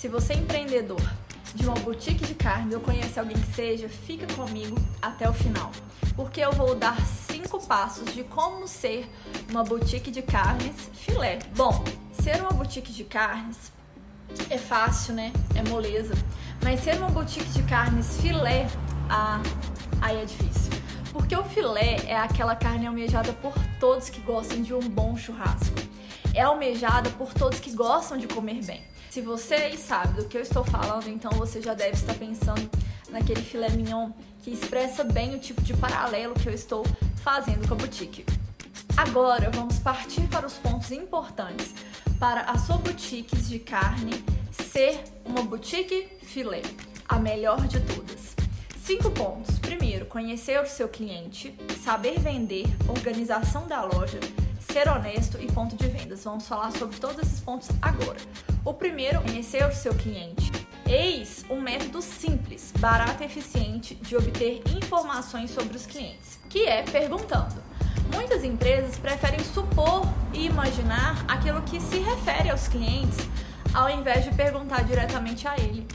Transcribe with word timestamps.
Se 0.00 0.08
você 0.08 0.32
é 0.32 0.36
empreendedor 0.36 1.02
de 1.54 1.66
uma 1.66 1.74
boutique 1.74 2.26
de 2.26 2.34
carne 2.34 2.74
ou 2.74 2.80
conhece 2.80 3.20
alguém 3.20 3.36
que 3.36 3.52
seja, 3.54 3.86
fica 3.86 4.26
comigo 4.32 4.74
até 5.02 5.28
o 5.28 5.32
final, 5.34 5.70
porque 6.16 6.40
eu 6.40 6.50
vou 6.52 6.74
dar 6.74 6.98
cinco 7.04 7.60
passos 7.66 8.14
de 8.14 8.24
como 8.24 8.66
ser 8.66 9.06
uma 9.50 9.62
boutique 9.62 10.10
de 10.10 10.22
carnes 10.22 10.88
filé. 10.94 11.38
Bom, 11.54 11.84
ser 12.14 12.40
uma 12.40 12.50
boutique 12.50 12.90
de 12.94 13.04
carnes 13.04 13.70
é 14.48 14.56
fácil, 14.56 15.12
né? 15.12 15.34
É 15.54 15.68
moleza. 15.68 16.14
Mas 16.64 16.80
ser 16.80 16.96
uma 16.96 17.10
boutique 17.10 17.50
de 17.50 17.62
carnes 17.64 18.16
filé, 18.22 18.68
ah, 19.10 19.42
aí 20.00 20.16
é 20.16 20.24
difícil. 20.24 20.72
Porque 21.12 21.36
o 21.36 21.44
filé 21.44 21.96
é 22.06 22.16
aquela 22.16 22.56
carne 22.56 22.86
almejada 22.86 23.34
por 23.34 23.52
todos 23.78 24.08
que 24.08 24.22
gostam 24.22 24.62
de 24.62 24.72
um 24.72 24.80
bom 24.80 25.14
churrasco. 25.14 25.76
É 26.34 26.42
almejada 26.42 27.10
por 27.10 27.34
todos 27.34 27.60
que 27.60 27.72
gostam 27.72 28.16
de 28.16 28.28
comer 28.28 28.64
bem. 28.64 28.82
Se 29.10 29.20
você 29.20 29.76
sabe 29.76 30.20
do 30.20 30.28
que 30.28 30.36
eu 30.36 30.42
estou 30.42 30.64
falando, 30.64 31.08
então 31.08 31.32
você 31.32 31.60
já 31.60 31.74
deve 31.74 31.94
estar 31.94 32.14
pensando 32.14 32.70
naquele 33.10 33.42
filé 33.42 33.68
mignon 33.70 34.10
que 34.42 34.50
expressa 34.50 35.02
bem 35.02 35.34
o 35.34 35.38
tipo 35.38 35.60
de 35.62 35.74
paralelo 35.74 36.34
que 36.34 36.48
eu 36.48 36.52
estou 36.52 36.84
fazendo 37.22 37.66
com 37.66 37.74
a 37.74 37.76
boutique. 37.76 38.24
Agora 38.96 39.50
vamos 39.50 39.78
partir 39.78 40.22
para 40.28 40.46
os 40.46 40.54
pontos 40.54 40.92
importantes 40.92 41.74
para 42.20 42.42
a 42.42 42.58
sua 42.58 42.76
boutique 42.76 43.34
de 43.34 43.58
carne 43.58 44.22
ser 44.52 45.02
uma 45.24 45.42
boutique 45.42 46.06
filé, 46.22 46.60
a 47.08 47.18
melhor 47.18 47.66
de 47.66 47.80
todas. 47.80 48.36
Cinco 48.84 49.10
pontos. 49.10 49.58
Primeiro, 49.58 50.04
conhecer 50.04 50.60
o 50.60 50.66
seu 50.66 50.88
cliente, 50.88 51.56
saber 51.82 52.20
vender, 52.20 52.66
organização 52.88 53.66
da 53.66 53.82
loja, 53.84 54.20
ser 54.70 54.88
honesto 54.88 55.36
e 55.40 55.50
ponto 55.50 55.74
de 55.74 55.88
vendas. 55.88 56.22
Vamos 56.22 56.46
falar 56.46 56.70
sobre 56.72 56.96
todos 56.98 57.18
esses 57.18 57.40
pontos 57.40 57.68
agora. 57.82 58.18
O 58.64 58.72
primeiro, 58.72 59.20
conhecer 59.20 59.64
o 59.64 59.74
seu 59.74 59.92
cliente. 59.94 60.52
Eis 60.86 61.44
um 61.50 61.60
método 61.60 62.00
simples, 62.00 62.72
barato 62.78 63.22
e 63.22 63.26
eficiente 63.26 63.96
de 63.96 64.16
obter 64.16 64.62
informações 64.76 65.50
sobre 65.50 65.76
os 65.76 65.86
clientes, 65.86 66.38
que 66.48 66.66
é 66.66 66.82
perguntando. 66.82 67.60
Muitas 68.14 68.44
empresas 68.44 68.96
preferem 68.96 69.40
supor 69.40 70.02
e 70.32 70.46
imaginar 70.46 71.24
aquilo 71.26 71.62
que 71.62 71.80
se 71.80 71.98
refere 71.98 72.50
aos 72.50 72.68
clientes, 72.68 73.18
ao 73.74 73.90
invés 73.90 74.24
de 74.24 74.34
perguntar 74.34 74.84
diretamente 74.84 75.48
a 75.48 75.56
ele. 75.56 75.86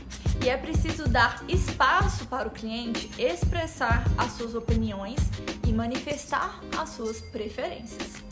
E 0.44 0.50
é 0.50 0.56
preciso 0.56 1.08
dar 1.08 1.42
espaço 1.48 2.26
para 2.26 2.46
o 2.46 2.50
cliente 2.50 3.10
expressar 3.18 4.04
as 4.18 4.32
suas 4.32 4.54
opiniões 4.54 5.18
e 5.66 5.72
manifestar 5.72 6.60
as 6.76 6.90
suas 6.90 7.20
preferências. 7.20 8.25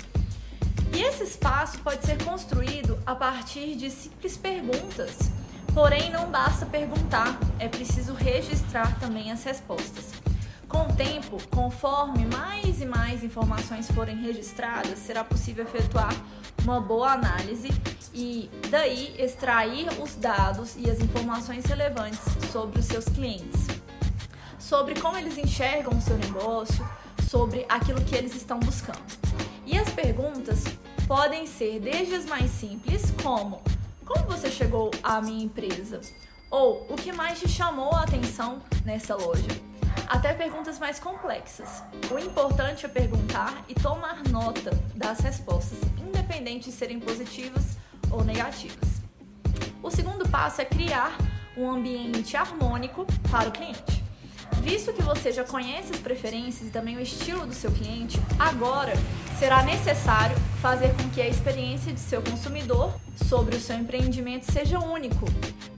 E 0.94 1.02
esse 1.02 1.24
espaço 1.24 1.78
pode 1.80 2.06
ser 2.06 2.22
construído 2.22 2.96
a 3.04 3.16
partir 3.16 3.74
de 3.74 3.90
simples 3.90 4.36
perguntas. 4.36 5.18
Porém, 5.74 6.08
não 6.08 6.30
basta 6.30 6.64
perguntar, 6.64 7.36
é 7.58 7.66
preciso 7.66 8.14
registrar 8.14 8.96
também 9.00 9.32
as 9.32 9.42
respostas. 9.42 10.12
Com 10.68 10.86
o 10.86 10.92
tempo, 10.94 11.42
conforme 11.50 12.24
mais 12.26 12.80
e 12.80 12.86
mais 12.86 13.24
informações 13.24 13.90
forem 13.90 14.16
registradas, 14.22 15.00
será 15.00 15.24
possível 15.24 15.64
efetuar 15.64 16.14
uma 16.62 16.80
boa 16.80 17.12
análise 17.12 17.70
e 18.12 18.48
daí 18.70 19.16
extrair 19.18 19.88
os 20.00 20.14
dados 20.14 20.76
e 20.76 20.88
as 20.88 21.00
informações 21.00 21.64
relevantes 21.64 22.20
sobre 22.52 22.78
os 22.78 22.84
seus 22.84 23.06
clientes, 23.06 23.66
sobre 24.60 25.00
como 25.00 25.18
eles 25.18 25.36
enxergam 25.38 25.98
o 25.98 26.00
seu 26.00 26.16
negócio, 26.18 26.88
sobre 27.28 27.66
aquilo 27.68 28.00
que 28.00 28.14
eles 28.14 28.36
estão 28.36 28.60
buscando. 28.60 29.23
As 29.78 29.90
perguntas 29.90 30.64
podem 31.06 31.46
ser 31.46 31.78
desde 31.78 32.14
as 32.14 32.26
mais 32.26 32.50
simples, 32.50 33.12
como 33.22 33.60
como 34.04 34.26
você 34.26 34.50
chegou 34.50 34.90
à 35.02 35.20
minha 35.22 35.44
empresa? 35.44 36.00
Ou 36.50 36.86
o 36.90 36.94
que 36.94 37.10
mais 37.10 37.40
te 37.40 37.48
chamou 37.48 37.90
a 37.94 38.02
atenção 38.02 38.60
nessa 38.84 39.16
loja? 39.16 39.48
Até 40.06 40.34
perguntas 40.34 40.78
mais 40.78 41.00
complexas. 41.00 41.82
O 42.10 42.18
importante 42.18 42.84
é 42.84 42.88
perguntar 42.88 43.64
e 43.66 43.74
tomar 43.74 44.22
nota 44.28 44.70
das 44.94 45.20
respostas, 45.20 45.78
independente 45.98 46.66
de 46.66 46.76
serem 46.76 47.00
positivas 47.00 47.78
ou 48.10 48.22
negativas. 48.22 49.00
O 49.82 49.90
segundo 49.90 50.28
passo 50.28 50.60
é 50.60 50.66
criar 50.66 51.16
um 51.56 51.70
ambiente 51.70 52.36
harmônico 52.36 53.06
para 53.30 53.48
o 53.48 53.52
cliente. 53.52 54.03
Visto 54.62 54.92
que 54.92 55.02
você 55.02 55.30
já 55.30 55.44
conhece 55.44 55.92
as 55.92 56.00
preferências 56.00 56.68
e 56.68 56.70
também 56.70 56.96
o 56.96 57.00
estilo 57.00 57.46
do 57.46 57.54
seu 57.54 57.70
cliente, 57.70 58.18
agora 58.38 58.92
será 59.38 59.62
necessário 59.62 60.36
fazer 60.62 60.94
com 60.94 61.08
que 61.10 61.20
a 61.20 61.28
experiência 61.28 61.92
de 61.92 62.00
seu 62.00 62.22
consumidor 62.22 62.94
sobre 63.28 63.56
o 63.56 63.60
seu 63.60 63.76
empreendimento 63.76 64.50
seja 64.50 64.78
único 64.78 65.26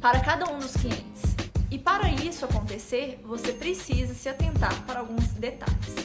para 0.00 0.20
cada 0.20 0.50
um 0.50 0.58
dos 0.58 0.76
clientes. 0.76 1.36
E 1.70 1.78
para 1.78 2.08
isso 2.10 2.44
acontecer, 2.44 3.20
você 3.24 3.52
precisa 3.52 4.14
se 4.14 4.28
atentar 4.28 4.82
para 4.82 5.00
alguns 5.00 5.26
detalhes. 5.30 5.96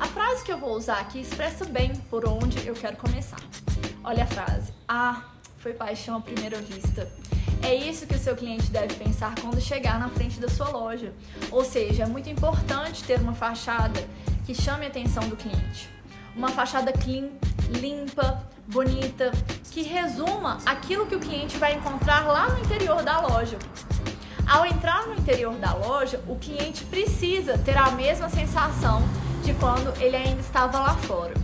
A 0.00 0.06
frase 0.06 0.44
que 0.44 0.52
eu 0.52 0.58
vou 0.58 0.74
usar 0.74 1.00
aqui 1.00 1.20
expressa 1.20 1.64
bem 1.64 1.94
por 2.08 2.26
onde 2.26 2.66
eu 2.66 2.74
quero 2.74 2.96
começar. 2.96 3.40
Olha 4.02 4.24
a 4.24 4.26
frase: 4.26 4.72
Ah, 4.86 5.24
foi 5.58 5.74
paixão 5.74 6.16
à 6.16 6.20
primeira 6.20 6.58
vista. 6.58 7.10
É 7.62 7.74
isso 7.74 8.06
que 8.06 8.14
o 8.14 8.18
seu 8.18 8.36
cliente 8.36 8.70
deve 8.70 8.94
pensar 8.94 9.34
quando 9.40 9.60
chegar 9.60 9.98
na 9.98 10.08
frente 10.08 10.38
da 10.38 10.48
sua 10.48 10.68
loja. 10.68 11.12
Ou 11.50 11.64
seja, 11.64 12.04
é 12.04 12.06
muito 12.06 12.28
importante 12.28 13.04
ter 13.04 13.20
uma 13.20 13.34
fachada 13.34 14.02
que 14.46 14.54
chame 14.54 14.84
a 14.86 14.88
atenção 14.88 15.28
do 15.28 15.36
cliente. 15.36 15.90
Uma 16.36 16.48
fachada 16.48 16.92
clean, 16.92 17.30
limpa, 17.80 18.42
bonita, 18.66 19.32
que 19.70 19.82
resuma 19.82 20.58
aquilo 20.64 21.06
que 21.06 21.16
o 21.16 21.20
cliente 21.20 21.56
vai 21.56 21.74
encontrar 21.74 22.26
lá 22.26 22.48
no 22.48 22.58
interior 22.60 23.02
da 23.02 23.20
loja. 23.20 23.58
Ao 24.46 24.64
entrar 24.64 25.06
no 25.06 25.14
interior 25.14 25.54
da 25.56 25.74
loja, 25.74 26.22
o 26.26 26.36
cliente 26.36 26.84
precisa 26.84 27.58
ter 27.58 27.76
a 27.76 27.90
mesma 27.90 28.30
sensação 28.30 29.02
de 29.44 29.52
quando 29.54 29.92
ele 30.00 30.16
ainda 30.16 30.40
estava 30.40 30.78
lá 30.78 30.94
fora. 30.94 31.34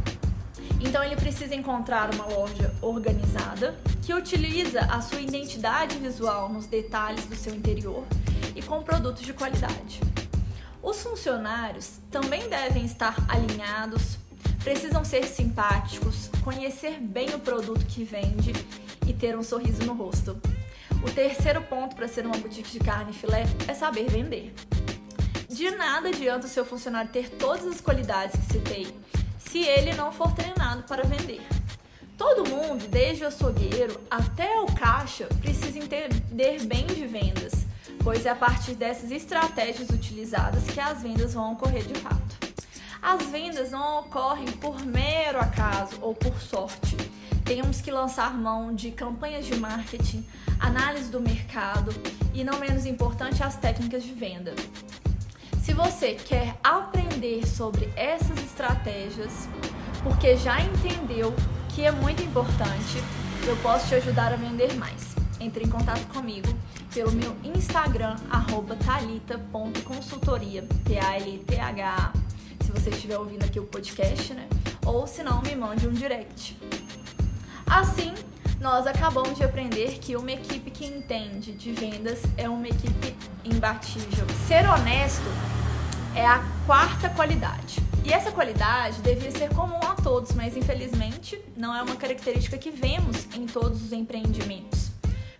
Então 0.80 1.02
ele 1.02 1.16
precisa 1.16 1.54
encontrar 1.54 2.14
uma 2.14 2.24
loja 2.26 2.72
organizada 2.80 3.74
que 4.04 4.12
utiliza 4.12 4.80
a 4.80 5.00
sua 5.00 5.20
identidade 5.20 5.96
visual 5.96 6.50
nos 6.50 6.66
detalhes 6.66 7.24
do 7.24 7.34
seu 7.34 7.54
interior 7.54 8.04
e 8.54 8.60
com 8.60 8.82
produtos 8.82 9.22
de 9.22 9.32
qualidade. 9.32 9.98
Os 10.82 11.02
funcionários 11.02 11.92
também 12.10 12.46
devem 12.50 12.84
estar 12.84 13.16
alinhados, 13.30 14.18
precisam 14.62 15.02
ser 15.06 15.24
simpáticos, 15.24 16.28
conhecer 16.42 17.00
bem 17.00 17.34
o 17.34 17.38
produto 17.38 17.86
que 17.86 18.04
vende 18.04 18.52
e 19.06 19.14
ter 19.14 19.38
um 19.38 19.42
sorriso 19.42 19.82
no 19.84 19.94
rosto. 19.94 20.38
O 21.02 21.10
terceiro 21.10 21.62
ponto 21.62 21.96
para 21.96 22.06
ser 22.06 22.26
uma 22.26 22.36
boutique 22.36 22.72
de 22.72 22.80
carne 22.80 23.10
e 23.10 23.14
filé 23.14 23.44
é 23.66 23.72
saber 23.72 24.10
vender. 24.10 24.52
De 25.48 25.70
nada 25.70 26.10
adianta 26.10 26.46
o 26.46 26.50
seu 26.50 26.66
funcionário 26.66 27.10
ter 27.10 27.30
todas 27.30 27.66
as 27.66 27.80
qualidades 27.80 28.38
que 28.38 28.52
citei 28.52 28.94
se 29.38 29.60
ele 29.60 29.94
não 29.94 30.12
for 30.12 30.30
treinado 30.32 30.82
para 30.82 31.04
vender. 31.04 31.40
Todo 32.16 32.48
mundo, 32.48 32.86
desde 32.88 33.24
o 33.24 33.28
açougueiro 33.28 34.00
até 34.10 34.60
o 34.60 34.66
caixa, 34.66 35.26
precisa 35.40 35.78
entender 35.78 36.64
bem 36.64 36.86
de 36.86 37.06
vendas, 37.06 37.66
pois 38.02 38.24
é 38.24 38.30
a 38.30 38.36
partir 38.36 38.74
dessas 38.74 39.10
estratégias 39.10 39.90
utilizadas 39.90 40.64
que 40.64 40.78
as 40.78 41.02
vendas 41.02 41.34
vão 41.34 41.54
ocorrer 41.54 41.84
de 41.84 41.94
fato. 41.94 42.54
As 43.02 43.26
vendas 43.26 43.72
não 43.72 44.00
ocorrem 44.00 44.46
por 44.52 44.80
mero 44.86 45.38
acaso 45.38 45.98
ou 46.00 46.14
por 46.14 46.40
sorte. 46.40 46.96
Temos 47.44 47.80
que 47.80 47.90
lançar 47.90 48.32
mão 48.32 48.74
de 48.74 48.90
campanhas 48.92 49.44
de 49.44 49.56
marketing, 49.56 50.24
análise 50.58 51.10
do 51.10 51.20
mercado 51.20 51.92
e, 52.32 52.42
não 52.42 52.58
menos 52.58 52.86
importante, 52.86 53.42
as 53.42 53.56
técnicas 53.56 54.02
de 54.02 54.14
venda. 54.14 54.54
Se 55.62 55.74
você 55.74 56.14
quer 56.14 56.56
aprender 56.62 57.46
sobre 57.46 57.92
essas 57.96 58.38
estratégias, 58.38 59.48
porque 60.02 60.36
já 60.36 60.60
entendeu 60.60 61.34
que 61.74 61.82
é 61.82 61.90
muito 61.90 62.22
importante, 62.22 63.02
eu 63.46 63.56
posso 63.56 63.88
te 63.88 63.96
ajudar 63.96 64.32
a 64.32 64.36
vender 64.36 64.74
mais. 64.74 65.16
Entre 65.40 65.64
em 65.64 65.68
contato 65.68 66.06
comigo 66.12 66.48
pelo 66.94 67.10
meu 67.10 67.36
Instagram, 67.42 68.14
talita.consultoria, 68.86 70.62
T-A-L-T-H-A, 70.84 72.12
se 72.64 72.70
você 72.70 72.90
estiver 72.90 73.18
ouvindo 73.18 73.44
aqui 73.44 73.58
o 73.58 73.64
podcast, 73.64 74.32
né? 74.34 74.48
Ou 74.86 75.04
se 75.08 75.24
não, 75.24 75.42
me 75.42 75.56
mande 75.56 75.88
um 75.88 75.92
direct. 75.92 76.56
Assim, 77.66 78.14
nós 78.60 78.86
acabamos 78.86 79.36
de 79.36 79.42
aprender 79.42 79.98
que 79.98 80.14
uma 80.14 80.30
equipe 80.30 80.70
que 80.70 80.86
entende 80.86 81.52
de 81.52 81.72
vendas 81.72 82.22
é 82.36 82.48
uma 82.48 82.68
equipe 82.68 83.16
imbatível. 83.44 84.26
Ser 84.46 84.64
honesto 84.68 85.26
é 86.14 86.24
a 86.24 86.40
quarta 86.66 87.08
qualidade. 87.10 87.82
E 88.04 88.12
essa 88.12 88.30
qualidade 88.30 89.00
devia 89.00 89.30
ser 89.30 89.48
comum 89.54 89.80
a 89.82 89.94
todos, 89.94 90.32
mas 90.32 90.54
infelizmente 90.54 91.40
não 91.56 91.74
é 91.74 91.82
uma 91.82 91.96
característica 91.96 92.58
que 92.58 92.70
vemos 92.70 93.26
em 93.34 93.46
todos 93.46 93.82
os 93.82 93.92
empreendimentos, 93.92 94.90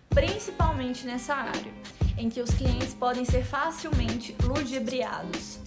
principalmente 0.09 1.05
nessa 1.05 1.35
área, 1.35 1.71
em 2.17 2.27
que 2.27 2.41
os 2.41 2.49
clientes 2.49 2.95
podem 2.95 3.23
ser 3.23 3.45
facilmente 3.45 4.35
ludibriados. 4.41 5.59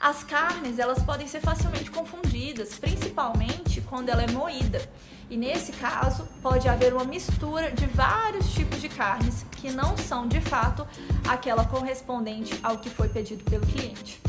As 0.00 0.22
carnes, 0.22 0.78
elas 0.78 1.02
podem 1.02 1.26
ser 1.26 1.40
facilmente 1.40 1.90
confundidas, 1.90 2.74
principalmente 2.78 3.80
quando 3.80 4.10
ela 4.10 4.22
é 4.22 4.30
moída 4.30 4.86
E 5.30 5.36
nesse 5.36 5.72
caso, 5.72 6.28
pode 6.42 6.68
haver 6.68 6.92
uma 6.92 7.04
mistura 7.04 7.72
de 7.72 7.86
vários 7.86 8.52
tipos 8.52 8.80
de 8.80 8.88
carnes 8.90 9.44
que 9.52 9.70
não 9.70 9.96
são 9.96 10.28
de 10.28 10.40
fato 10.40 10.86
aquela 11.26 11.64
correspondente 11.64 12.56
ao 12.62 12.78
que 12.78 12.90
foi 12.90 13.08
pedido 13.08 13.42
pelo 13.44 13.66
cliente. 13.66 14.20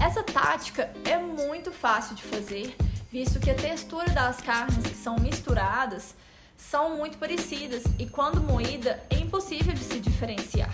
Essa 0.00 0.22
tática 0.22 0.90
é 1.04 1.18
muito 1.18 1.70
fácil 1.70 2.16
de 2.16 2.22
fazer, 2.22 2.74
visto 3.12 3.38
que 3.38 3.50
a 3.50 3.54
textura 3.54 4.08
das 4.08 4.40
carnes 4.40 4.78
que 4.78 4.94
são 4.94 5.16
misturadas 5.18 6.14
são 6.56 6.96
muito 6.96 7.18
parecidas 7.18 7.84
e 7.98 8.06
quando 8.06 8.40
moída 8.40 8.98
é 9.10 9.16
impossível 9.16 9.74
de 9.74 9.84
se 9.84 10.00
diferenciar. 10.00 10.72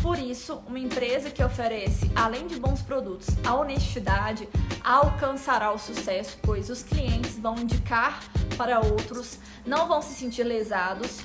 Por 0.00 0.18
isso, 0.18 0.62
uma 0.66 0.78
empresa 0.78 1.30
que 1.30 1.44
oferece, 1.44 2.10
além 2.16 2.46
de 2.46 2.58
bons 2.58 2.80
produtos, 2.80 3.28
a 3.44 3.54
honestidade 3.54 4.48
alcançará 4.82 5.70
o 5.70 5.78
sucesso, 5.78 6.38
pois 6.42 6.70
os 6.70 6.82
clientes 6.82 7.38
vão 7.38 7.54
indicar 7.58 8.18
para 8.56 8.80
outros, 8.80 9.38
não 9.66 9.86
vão 9.86 10.00
se 10.00 10.14
sentir 10.14 10.44
lesados, 10.44 11.20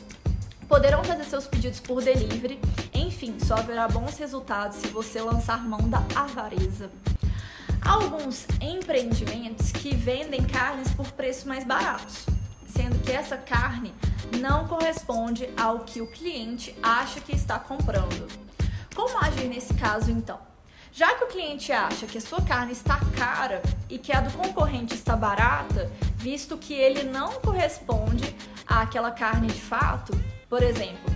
poderão 0.67 1.03
fazer 1.03 1.23
seus 1.23 1.47
pedidos 1.47 1.79
por 1.79 2.01
delivery, 2.03 2.59
enfim, 2.93 3.37
só 3.39 3.55
haverá 3.55 3.87
bons 3.87 4.17
resultados 4.17 4.77
se 4.77 4.87
você 4.87 5.21
lançar 5.21 5.63
mão 5.63 5.87
da 5.87 6.03
avareza. 6.15 6.91
Alguns 7.85 8.47
empreendimentos 8.62 9.71
que 9.71 9.95
vendem 9.95 10.44
carnes 10.44 10.91
por 10.94 11.12
preços 11.12 11.44
mais 11.44 11.65
baratos, 11.65 12.25
sendo 12.68 12.97
que 13.03 13.12
essa 13.12 13.38
carne 13.38 13.94
não 14.39 14.68
corresponde 14.68 15.50
ao 15.57 15.80
que 15.80 16.01
o 16.01 16.07
cliente 16.07 16.75
acha 16.81 17.19
que 17.19 17.35
está 17.35 17.59
comprando. 17.59 18.27
Como 18.95 19.18
agir 19.18 19.47
nesse 19.47 19.74
caso 19.74 20.09
então? 20.09 20.39
Já 20.91 21.15
que 21.15 21.24
o 21.24 21.27
cliente 21.27 21.71
acha 21.71 22.06
que 22.06 22.19
a 22.19 22.21
sua 22.21 22.41
carne 22.41 22.71
está 22.71 23.00
cara 23.18 23.62
e 23.89 23.97
que 23.97 24.13
a 24.13 24.21
do 24.21 24.31
concorrente 24.38 24.94
está 24.94 25.15
barata, 25.15 25.91
visto 26.18 26.57
que 26.57 26.74
ele 26.74 27.03
não 27.03 27.33
corresponde 27.41 28.36
àquela 28.68 29.12
carne 29.12 29.47
de 29.47 29.59
fato, 29.59 30.13
por 30.47 30.62
exemplo, 30.62 31.12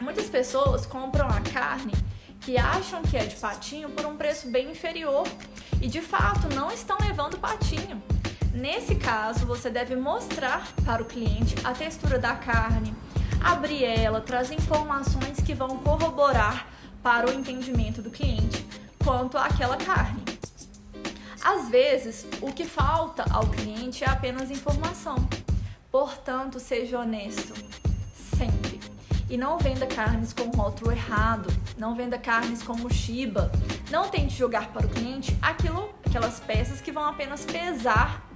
muitas 0.00 0.26
pessoas 0.30 0.86
compram 0.86 1.26
a 1.26 1.40
carne 1.40 1.92
que 2.50 2.58
acham 2.58 3.00
que 3.02 3.16
é 3.16 3.24
de 3.24 3.36
patinho 3.36 3.90
por 3.90 4.04
um 4.04 4.16
preço 4.16 4.48
bem 4.50 4.72
inferior 4.72 5.24
e 5.80 5.86
de 5.86 6.00
fato 6.00 6.52
não 6.52 6.68
estão 6.72 6.98
levando 7.00 7.38
patinho. 7.38 8.02
Nesse 8.52 8.96
caso, 8.96 9.46
você 9.46 9.70
deve 9.70 9.94
mostrar 9.94 10.66
para 10.84 11.00
o 11.00 11.04
cliente 11.04 11.54
a 11.62 11.72
textura 11.72 12.18
da 12.18 12.34
carne, 12.34 12.92
abrir 13.40 13.84
ela, 13.84 14.20
trazer 14.20 14.56
informações 14.56 15.38
que 15.40 15.54
vão 15.54 15.78
corroborar 15.78 16.66
para 17.00 17.30
o 17.30 17.32
entendimento 17.32 18.02
do 18.02 18.10
cliente 18.10 18.66
quanto 19.04 19.38
àquela 19.38 19.76
carne. 19.76 20.20
Às 21.44 21.68
vezes, 21.68 22.26
o 22.40 22.52
que 22.52 22.64
falta 22.64 23.24
ao 23.30 23.46
cliente 23.46 24.02
é 24.02 24.08
apenas 24.08 24.50
informação. 24.50 25.14
Portanto, 25.88 26.58
seja 26.58 26.98
honesto 26.98 27.54
sempre. 28.12 28.69
E 29.30 29.36
não 29.36 29.58
venda 29.58 29.86
carnes 29.86 30.32
com 30.32 30.50
rótulo 30.50 30.90
errado, 30.90 31.48
não 31.78 31.94
venda 31.94 32.18
carnes 32.18 32.64
como 32.64 32.92
Shiba. 32.92 33.52
Não 33.88 34.08
tente 34.08 34.36
jogar 34.36 34.72
para 34.72 34.84
o 34.84 34.88
cliente 34.88 35.38
aquilo, 35.40 35.88
aquelas 36.04 36.40
peças 36.40 36.80
que 36.80 36.90
vão 36.90 37.04
apenas 37.04 37.44
pesar 37.44 38.28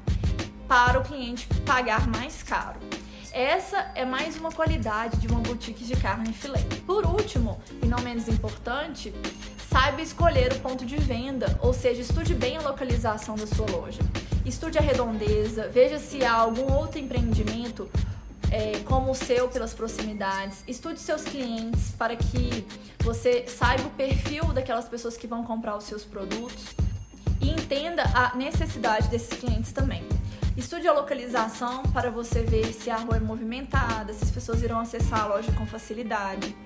para 0.68 1.00
o 1.00 1.02
cliente 1.02 1.48
pagar 1.66 2.06
mais 2.06 2.44
caro. 2.44 2.78
Essa 3.32 3.90
é 3.96 4.04
mais 4.04 4.36
uma 4.36 4.52
qualidade 4.52 5.16
de 5.16 5.26
uma 5.26 5.40
boutique 5.40 5.84
de 5.84 5.96
carne 5.96 6.32
filé. 6.32 6.62
Por 6.86 7.04
último, 7.04 7.60
e 7.82 7.86
não 7.86 7.98
menos 7.98 8.28
importante, 8.28 9.12
saiba 9.68 10.00
escolher 10.00 10.52
o 10.52 10.60
ponto 10.60 10.86
de 10.86 10.96
venda, 10.96 11.58
ou 11.60 11.74
seja, 11.74 12.02
estude 12.02 12.32
bem 12.32 12.56
a 12.56 12.60
localização 12.60 13.34
da 13.34 13.48
sua 13.48 13.68
loja. 13.68 14.00
Estude 14.46 14.78
a 14.78 14.80
redondeza, 14.80 15.68
veja 15.68 15.98
se 15.98 16.24
há 16.24 16.34
algum 16.34 16.72
outro 16.72 17.00
empreendimento 17.00 17.90
é, 18.54 18.78
como 18.84 19.10
o 19.10 19.14
seu 19.16 19.48
pelas 19.48 19.74
proximidades. 19.74 20.62
Estude 20.68 21.00
seus 21.00 21.24
clientes 21.24 21.90
para 21.98 22.14
que 22.14 22.64
você 23.00 23.46
saiba 23.48 23.82
o 23.88 23.90
perfil 23.90 24.44
daquelas 24.52 24.88
pessoas 24.88 25.16
que 25.16 25.26
vão 25.26 25.42
comprar 25.42 25.76
os 25.76 25.82
seus 25.82 26.04
produtos 26.04 26.66
e 27.40 27.50
entenda 27.50 28.04
a 28.14 28.36
necessidade 28.36 29.08
desses 29.08 29.36
clientes 29.36 29.72
também. 29.72 30.06
Estude 30.56 30.86
a 30.86 30.92
localização 30.92 31.82
para 31.92 32.12
você 32.12 32.42
ver 32.42 32.72
se 32.72 32.90
a 32.90 32.96
rua 32.96 33.16
é 33.16 33.20
movimentada, 33.20 34.12
se 34.12 34.22
as 34.22 34.30
pessoas 34.30 34.62
irão 34.62 34.78
acessar 34.78 35.22
a 35.22 35.26
loja 35.26 35.50
com 35.50 35.66
facilidade. 35.66 36.56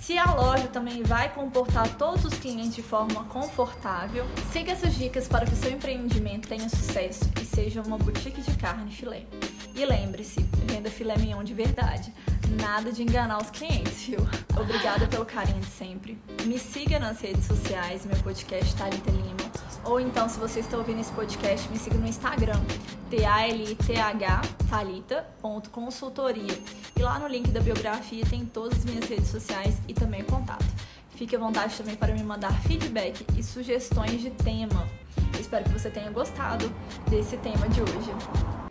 Se 0.00 0.16
a 0.16 0.32
loja 0.32 0.68
também 0.68 1.02
vai 1.02 1.28
comportar 1.32 1.88
todos 1.96 2.24
os 2.24 2.34
clientes 2.34 2.76
de 2.76 2.82
forma 2.82 3.24
confortável, 3.24 4.24
siga 4.52 4.70
essas 4.70 4.94
dicas 4.94 5.26
para 5.26 5.44
que 5.44 5.54
o 5.54 5.56
seu 5.56 5.72
empreendimento 5.72 6.46
tenha 6.46 6.68
sucesso 6.68 7.24
e 7.40 7.44
seja 7.44 7.82
uma 7.82 7.98
boutique 7.98 8.40
de 8.40 8.56
carne 8.56 8.92
filé. 8.92 9.26
E 9.74 9.84
lembre-se, 9.84 10.40
venda 10.66 10.90
filé 10.90 11.16
mignon 11.16 11.42
de 11.42 11.54
verdade. 11.54 12.12
Nada 12.60 12.92
de 12.92 13.02
enganar 13.02 13.38
os 13.38 13.50
clientes, 13.50 14.06
viu? 14.06 14.20
Obrigada 14.60 15.06
pelo 15.06 15.24
carinho 15.24 15.60
de 15.60 15.66
sempre. 15.66 16.18
Me 16.44 16.58
siga 16.58 16.98
nas 16.98 17.20
redes 17.20 17.46
sociais, 17.46 18.04
meu 18.04 18.16
podcast 18.18 18.74
Thalita 18.76 19.10
Lima 19.10 19.32
ou 19.84 19.98
então, 19.98 20.28
se 20.28 20.38
você 20.38 20.60
está 20.60 20.76
ouvindo 20.76 21.00
esse 21.00 21.10
podcast, 21.12 21.68
me 21.68 21.76
siga 21.76 21.96
no 21.96 22.06
Instagram, 22.06 22.60
T-A-L-I-T-H, 23.10 24.42
talita.consultoria. 24.70 26.56
E 26.96 27.02
lá 27.02 27.18
no 27.18 27.26
link 27.26 27.50
da 27.50 27.60
biografia 27.60 28.24
tem 28.24 28.46
todas 28.46 28.78
as 28.78 28.84
minhas 28.84 29.08
redes 29.08 29.28
sociais 29.28 29.80
e 29.88 29.94
também 29.94 30.22
o 30.22 30.26
contato. 30.26 30.64
Fique 31.16 31.34
à 31.34 31.38
vontade 31.38 31.76
também 31.76 31.96
para 31.96 32.14
me 32.14 32.22
mandar 32.22 32.52
feedback 32.62 33.26
e 33.36 33.42
sugestões 33.42 34.20
de 34.20 34.30
tema. 34.30 34.86
Eu 35.34 35.40
espero 35.40 35.64
que 35.64 35.70
você 35.70 35.90
tenha 35.90 36.10
gostado 36.10 36.72
desse 37.08 37.36
tema 37.38 37.68
de 37.68 37.80
hoje. 37.80 38.51